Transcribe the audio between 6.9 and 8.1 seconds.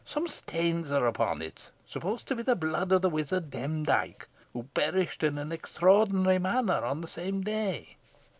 the same day."